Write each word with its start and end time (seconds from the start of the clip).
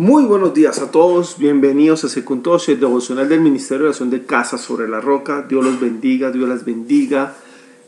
Muy 0.00 0.24
buenos 0.24 0.54
días 0.54 0.78
a 0.78 0.90
todos, 0.90 1.36
bienvenidos 1.36 2.04
a 2.04 2.08
Secundoce, 2.08 2.72
el 2.72 2.80
devocional 2.80 3.28
del 3.28 3.42
Ministerio 3.42 3.82
de 3.82 3.88
Oración 3.90 4.08
de 4.08 4.24
Casa 4.24 4.56
sobre 4.56 4.88
la 4.88 4.98
Roca. 4.98 5.44
Dios 5.46 5.62
los 5.62 5.78
bendiga, 5.78 6.30
Dios 6.30 6.48
las 6.48 6.64
bendiga. 6.64 7.36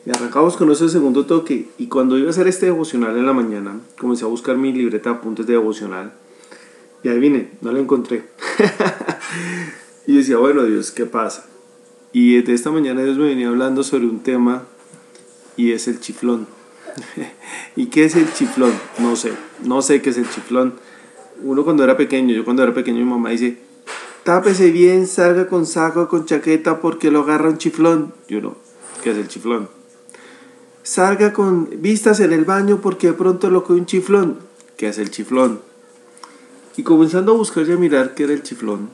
Y 0.05 0.11
arrancamos 0.11 0.59
con 0.59 0.71
ese 0.71 0.91
segundo 0.91 1.25
toque. 1.25 1.71
Y 1.79 1.87
cuando 1.87 2.19
iba 2.19 2.27
a 2.27 2.31
hacer 2.31 2.49
este 2.49 2.67
devocional 2.67 3.17
en 3.17 3.25
la 3.25 3.33
mañana, 3.33 3.81
comencé 3.99 4.27
a 4.27 4.29
buscar 4.29 4.59
mi 4.59 4.75
libreta 4.75 5.09
de 5.09 5.17
apuntes 5.17 5.47
de 5.47 5.55
devocional. 5.55 6.13
Y 7.03 7.09
ahí 7.09 7.19
vine, 7.19 7.53
no 7.63 7.73
la 7.73 7.79
encontré. 7.79 8.25
y 10.07 10.15
decía, 10.15 10.37
bueno 10.37 10.65
Dios, 10.65 10.91
¿qué 10.91 11.07
pasa? 11.07 11.47
Y 12.13 12.37
desde 12.37 12.53
esta 12.53 12.71
mañana 12.71 13.03
Dios 13.03 13.17
me 13.17 13.29
venía 13.29 13.49
hablando 13.49 13.83
sobre 13.83 14.05
un 14.05 14.23
tema 14.23 14.65
y 15.57 15.73
es 15.73 15.89
el 15.89 15.99
chiflón. 15.99 16.47
¿Y 17.75 17.87
qué 17.87 18.05
es 18.05 18.17
el 18.17 18.31
chiflón? 18.35 18.75
No 18.99 19.17
sé, 19.17 19.33
no 19.65 19.81
sé 19.81 20.03
qué 20.03 20.11
es 20.11 20.19
el 20.19 20.29
chiflón 20.29 20.75
uno 21.43 21.65
cuando 21.65 21.85
era 21.85 21.97
pequeño, 21.97 22.35
yo 22.35 22.45
cuando 22.45 22.63
era 22.63 22.75
pequeño 22.75 22.99
mi 22.99 23.11
mamá 23.11 23.31
dice, 23.31 23.59
tápese 24.25 24.71
bien, 24.71 25.07
salga 25.07 25.49
con 25.49 25.67
saco, 25.67 26.09
con 26.09 26.27
chaqueta 26.27 26.81
porque 26.81 27.11
lo 27.11 27.21
agarra 27.21 27.49
un 27.49 27.59
chiflón. 27.59 28.15
Yo 28.29 28.41
no, 28.41 28.57
¿qué 29.03 29.11
es 29.11 29.17
el 29.17 29.29
chiflón? 29.29 29.69
Salga 30.83 31.33
con 31.33 31.69
vistas 31.81 32.21
en 32.21 32.33
el 32.33 32.45
baño 32.45 32.81
porque 32.81 33.09
de 33.09 33.13
pronto 33.13 33.51
lo 33.51 33.63
coge 33.65 33.81
un 33.81 33.87
chiflón. 33.87 34.39
¿Qué 34.77 34.89
es 34.89 34.99
el 34.99 35.11
chiflón? 35.11 35.61
Y 36.77 36.83
comenzando 36.83 37.33
a 37.33 37.37
buscar 37.37 37.69
y 37.69 37.73
a 37.73 37.77
mirar 37.77 38.15
qué 38.15 38.25
era 38.25 38.33
el 38.33 38.43
chiflón, 38.43 38.89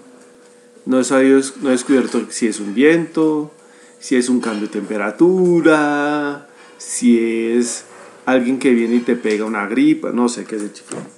no 0.85 0.99
he 1.01 1.05
sabido, 1.05 1.41
no 1.63 1.69
he 1.69 1.73
descubierto 1.73 2.21
si 2.31 2.47
es 2.47 2.61
un 2.61 2.75
viento, 2.75 3.53
si 4.01 4.17
es 4.17 4.29
un 4.29 4.41
cambio 4.41 4.63
de 4.63 4.73
temperatura, 4.73 6.49
si 6.79 7.19
es 7.19 7.85
alguien 8.27 8.59
que 8.59 8.73
viene 8.73 8.97
y 8.97 9.01
te 9.01 9.17
pega 9.17 9.45
una 9.45 9.67
gripa, 9.67 10.11
no 10.11 10.29
sé 10.29 10.45
qué 10.45 10.57
es 10.57 10.63
el 10.63 10.73
chiflón. 10.73 11.18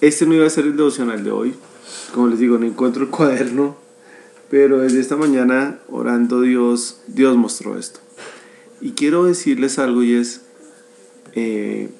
Este 0.00 0.24
no 0.24 0.34
iba 0.34 0.46
a 0.46 0.50
ser 0.50 0.64
el 0.64 0.76
devocional 0.76 1.22
de 1.24 1.30
hoy. 1.30 1.54
Como 2.14 2.28
les 2.28 2.38
digo, 2.38 2.56
no 2.58 2.66
encuentro 2.66 3.04
el 3.04 3.10
cuaderno. 3.10 3.76
Pero 4.48 4.78
desde 4.78 5.00
esta 5.00 5.16
mañana, 5.16 5.78
orando 5.88 6.40
Dios, 6.40 7.00
Dios 7.06 7.36
mostró 7.36 7.78
esto. 7.78 8.00
Y 8.80 8.92
quiero 8.92 9.24
decirles 9.24 9.78
algo 9.78 10.02
y 10.02 10.14
es, 10.14 10.40
eh, 11.34 11.90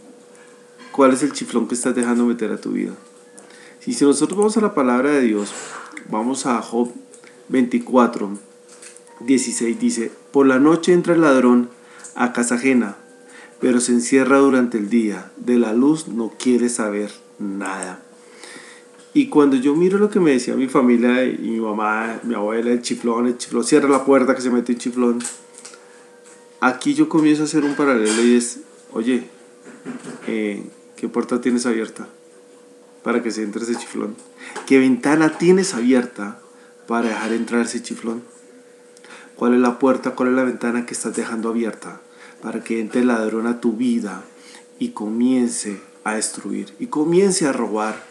¿cuál 0.92 1.12
es 1.12 1.22
el 1.22 1.32
chiflón 1.32 1.68
que 1.68 1.74
estás 1.74 1.94
dejando 1.94 2.24
meter 2.24 2.50
a 2.50 2.60
tu 2.60 2.72
vida? 2.72 2.92
Si, 3.80 3.92
si 3.92 4.04
nosotros 4.04 4.38
vamos 4.38 4.56
a 4.56 4.62
la 4.62 4.74
palabra 4.74 5.10
de 5.10 5.20
Dios, 5.20 5.52
vamos 6.10 6.46
a 6.46 6.60
Job 6.62 6.90
24, 7.50 8.38
16, 9.20 9.78
dice, 9.78 10.10
por 10.32 10.46
la 10.46 10.58
noche 10.58 10.94
entra 10.94 11.14
el 11.14 11.20
ladrón 11.20 11.68
a 12.14 12.32
casa 12.32 12.54
ajena, 12.54 12.96
pero 13.60 13.78
se 13.78 13.92
encierra 13.92 14.38
durante 14.38 14.78
el 14.78 14.88
día, 14.88 15.30
de 15.36 15.58
la 15.58 15.74
luz 15.74 16.08
no 16.08 16.32
quiere 16.38 16.70
saber 16.70 17.10
nada. 17.40 18.02
Y 19.12 19.26
cuando 19.26 19.56
yo 19.56 19.74
miro 19.74 19.98
lo 19.98 20.08
que 20.08 20.20
me 20.20 20.30
decía 20.30 20.54
mi 20.54 20.68
familia 20.68 21.24
y 21.24 21.38
mi 21.38 21.60
mamá, 21.60 22.20
mi 22.22 22.34
abuela, 22.34 22.70
el 22.70 22.80
chiflón, 22.80 23.26
el 23.26 23.38
chiflón, 23.38 23.64
cierra 23.64 23.88
la 23.88 24.04
puerta 24.04 24.36
que 24.36 24.40
se 24.40 24.50
mete 24.50 24.72
un 24.72 24.78
chiflón, 24.78 25.18
aquí 26.60 26.94
yo 26.94 27.08
comienzo 27.08 27.42
a 27.42 27.46
hacer 27.46 27.64
un 27.64 27.74
paralelo 27.74 28.22
y 28.22 28.36
es, 28.36 28.60
oye, 28.92 29.24
eh, 30.28 30.62
¿qué 30.96 31.08
puerta 31.08 31.40
tienes 31.40 31.66
abierta 31.66 32.06
para 33.02 33.20
que 33.20 33.32
se 33.32 33.42
entre 33.42 33.62
ese 33.62 33.74
chiflón? 33.74 34.14
¿Qué 34.66 34.78
ventana 34.78 35.38
tienes 35.38 35.74
abierta 35.74 36.40
para 36.86 37.08
dejar 37.08 37.32
entrar 37.32 37.62
ese 37.62 37.82
chiflón? 37.82 38.22
¿Cuál 39.34 39.54
es 39.54 39.60
la 39.60 39.80
puerta, 39.80 40.14
cuál 40.14 40.28
es 40.28 40.34
la 40.36 40.44
ventana 40.44 40.86
que 40.86 40.94
estás 40.94 41.16
dejando 41.16 41.48
abierta 41.48 42.00
para 42.42 42.62
que 42.62 42.78
entre 42.78 43.00
el 43.00 43.08
ladrón 43.08 43.48
a 43.48 43.60
tu 43.60 43.72
vida 43.72 44.22
y 44.78 44.90
comience 44.90 45.80
a 46.04 46.14
destruir 46.14 46.72
y 46.78 46.86
comience 46.86 47.46
a 47.46 47.52
robar. 47.52 48.04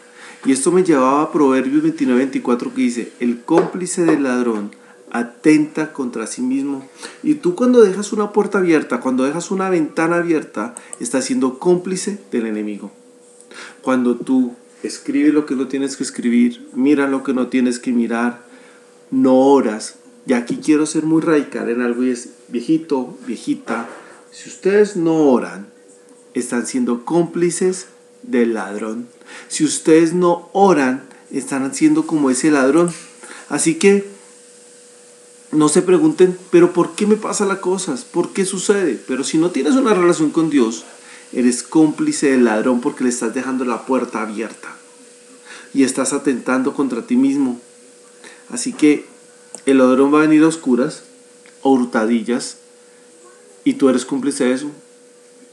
Y 0.44 0.52
esto 0.52 0.72
me 0.72 0.84
llevaba 0.84 1.22
a 1.22 1.32
Proverbios 1.32 1.82
29-24 1.84 2.72
que 2.72 2.80
dice, 2.80 3.12
el 3.20 3.42
cómplice 3.42 4.04
del 4.04 4.22
ladrón 4.22 4.70
atenta 5.10 5.92
contra 5.92 6.26
sí 6.26 6.40
mismo. 6.40 6.88
Y 7.22 7.34
tú 7.34 7.54
cuando 7.54 7.82
dejas 7.82 8.12
una 8.12 8.32
puerta 8.32 8.58
abierta, 8.58 9.00
cuando 9.00 9.24
dejas 9.24 9.50
una 9.50 9.68
ventana 9.68 10.16
abierta, 10.16 10.74
estás 10.98 11.24
siendo 11.24 11.58
cómplice 11.58 12.18
del 12.30 12.46
enemigo. 12.46 12.90
Cuando 13.82 14.16
tú 14.16 14.54
escribes 14.82 15.34
lo 15.34 15.46
que 15.46 15.56
no 15.56 15.68
tienes 15.68 15.96
que 15.96 16.04
escribir, 16.04 16.68
mira 16.72 17.08
lo 17.08 17.22
que 17.22 17.34
no 17.34 17.48
tienes 17.48 17.78
que 17.78 17.92
mirar, 17.92 18.42
no 19.10 19.36
oras. 19.36 19.96
Y 20.26 20.32
aquí 20.32 20.60
quiero 20.62 20.86
ser 20.86 21.04
muy 21.04 21.20
radical 21.20 21.68
en 21.68 21.82
algo 21.82 22.04
y 22.04 22.10
es, 22.10 22.30
viejito, 22.48 23.18
viejita, 23.26 23.88
si 24.30 24.48
ustedes 24.48 24.96
no 24.96 25.16
oran, 25.30 25.66
están 26.34 26.66
siendo 26.66 27.04
cómplices 27.04 27.86
del 28.22 28.54
ladrón. 28.54 29.08
Si 29.48 29.64
ustedes 29.64 30.12
no 30.12 30.48
oran, 30.52 31.02
están 31.30 31.74
siendo 31.74 32.06
como 32.06 32.30
ese 32.30 32.50
ladrón. 32.50 32.92
Así 33.48 33.76
que 33.76 34.08
no 35.52 35.68
se 35.68 35.82
pregunten, 35.82 36.38
pero 36.50 36.72
¿por 36.72 36.94
qué 36.94 37.06
me 37.06 37.16
pasa 37.16 37.44
las 37.46 37.58
cosas? 37.58 38.04
¿Por 38.04 38.32
qué 38.32 38.44
sucede? 38.44 39.00
Pero 39.06 39.24
si 39.24 39.38
no 39.38 39.50
tienes 39.50 39.74
una 39.74 39.94
relación 39.94 40.30
con 40.30 40.50
Dios, 40.50 40.84
eres 41.32 41.62
cómplice 41.62 42.30
del 42.30 42.44
ladrón 42.44 42.80
porque 42.80 43.04
le 43.04 43.10
estás 43.10 43.34
dejando 43.34 43.64
la 43.64 43.86
puerta 43.86 44.22
abierta 44.22 44.76
y 45.72 45.84
estás 45.84 46.12
atentando 46.12 46.74
contra 46.74 47.06
ti 47.06 47.16
mismo. 47.16 47.60
Así 48.48 48.72
que 48.72 49.06
el 49.66 49.78
ladrón 49.78 50.12
va 50.12 50.18
a 50.18 50.26
venir 50.26 50.42
a 50.42 50.48
oscuras, 50.48 51.02
a 51.64 51.68
hurtadillas, 51.68 52.56
y 53.62 53.74
tú 53.74 53.88
eres 53.88 54.04
cómplice 54.04 54.44
de 54.44 54.54
eso 54.54 54.70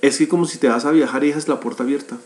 es 0.02 0.18
que 0.18 0.28
como 0.28 0.46
si 0.46 0.58
te 0.58 0.69
vas 0.69 0.85
a 0.85 0.91
viajar 0.91 1.24
y 1.24 1.28
dejas 1.28 1.47
la 1.47 1.59
puerta 1.59 1.84
abierta. 1.84 2.18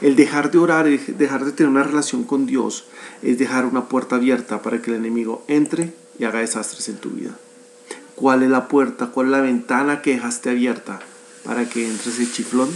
El 0.00 0.16
dejar 0.16 0.50
de 0.50 0.58
orar, 0.58 0.86
el 0.86 1.00
dejar 1.18 1.44
de 1.44 1.52
tener 1.52 1.70
una 1.70 1.82
relación 1.82 2.24
con 2.24 2.46
Dios, 2.46 2.86
es 3.22 3.38
dejar 3.38 3.66
una 3.66 3.88
puerta 3.88 4.16
abierta 4.16 4.62
para 4.62 4.80
que 4.80 4.90
el 4.90 4.96
enemigo 4.96 5.44
entre 5.48 5.92
y 6.18 6.24
haga 6.24 6.40
desastres 6.40 6.88
en 6.88 6.96
tu 6.96 7.10
vida. 7.10 7.36
¿Cuál 8.14 8.42
es 8.42 8.50
la 8.50 8.68
puerta? 8.68 9.08
¿Cuál 9.08 9.26
es 9.26 9.32
la 9.32 9.40
ventana 9.40 10.02
que 10.02 10.12
dejaste 10.12 10.50
abierta 10.50 11.00
para 11.44 11.68
que 11.68 11.86
entre 11.86 12.10
ese 12.10 12.30
chiflón? 12.30 12.68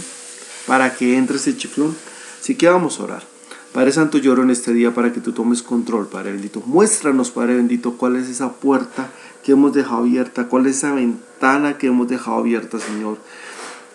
Para 0.65 0.95
que 0.95 1.17
entre 1.17 1.37
ese 1.37 1.55
chiflón. 1.55 1.95
Así 2.41 2.55
que 2.55 2.67
vamos 2.67 2.99
a 2.99 3.03
orar. 3.03 3.23
Padre 3.73 3.91
Santo, 3.91 4.17
lloro 4.17 4.43
en 4.43 4.49
este 4.49 4.73
día 4.73 4.93
para 4.93 5.13
que 5.13 5.21
tú 5.21 5.33
tomes 5.33 5.61
control, 5.61 6.07
Padre 6.07 6.31
bendito. 6.31 6.61
Muéstranos, 6.65 7.31
Padre 7.31 7.55
bendito, 7.55 7.93
cuál 7.93 8.15
es 8.15 8.27
esa 8.27 8.53
puerta 8.53 9.09
que 9.43 9.53
hemos 9.53 9.73
dejado 9.73 9.99
abierta, 9.99 10.47
cuál 10.47 10.65
es 10.65 10.77
esa 10.77 10.93
ventana 10.93 11.77
que 11.77 11.87
hemos 11.87 12.07
dejado 12.07 12.37
abierta, 12.37 12.79
Señor 12.79 13.17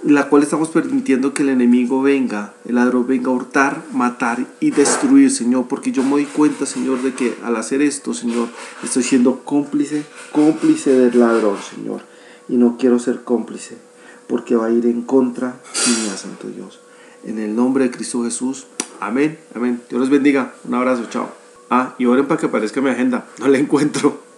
la 0.03 0.29
cual 0.29 0.43
estamos 0.43 0.69
permitiendo 0.71 1.33
que 1.33 1.43
el 1.43 1.51
enemigo 1.51 2.03
venga, 2.03 2.55
el 2.65 2.75
ladrón 2.75 3.07
venga 3.07 3.31
a 3.31 3.35
hurtar, 3.35 3.83
matar 3.93 4.45
y 4.59 4.73
destruir, 4.73 5.31
Señor, 5.31 5.67
porque 5.69 5.93
yo 5.93 6.03
me 6.03 6.11
doy 6.11 6.25
cuenta, 6.25 6.67
Señor, 6.67 7.03
de 7.03 7.15
que 7.15 7.37
al 7.45 7.57
hacer 7.57 7.83
esto, 7.83 8.13
Señor, 8.13 8.49
estoy 8.83 9.05
siendo 9.05 9.45
cómplice, 9.45 10.05
cómplice 10.33 10.91
del 10.91 11.19
ladrón, 11.19 11.57
Señor, 11.59 12.03
y 12.49 12.57
no 12.57 12.77
quiero 12.79 12.99
ser 12.99 13.23
cómplice, 13.23 13.77
porque 14.27 14.57
va 14.57 14.67
a 14.67 14.71
ir 14.73 14.87
en 14.87 15.03
contra 15.03 15.61
de 15.87 16.17
Santo 16.17 16.49
Dios. 16.49 16.81
En 17.25 17.39
el 17.39 17.55
nombre 17.55 17.85
de 17.85 17.93
Cristo 17.93 18.25
Jesús, 18.25 18.67
amén, 18.99 19.39
amén. 19.55 19.81
Dios 19.89 20.01
los 20.01 20.11
bendiga, 20.11 20.55
un 20.65 20.75
abrazo, 20.75 21.07
chao. 21.11 21.31
Ah, 21.71 21.95
y 21.99 22.07
oren 22.07 22.27
para 22.27 22.41
que 22.41 22.47
aparezca 22.47 22.81
mi 22.81 22.91
agenda, 22.91 23.27
no 23.39 23.47
la 23.47 23.59
encuentro. 23.59 24.32